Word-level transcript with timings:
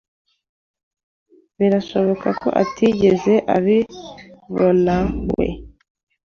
birashoboka 1.57 2.29
ko 2.41 2.49
atigeze 2.63 3.33
abibonawe. 3.55 5.47